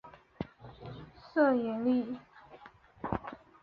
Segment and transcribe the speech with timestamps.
[1.33, 1.53] 色萨
[1.83, 2.17] 利。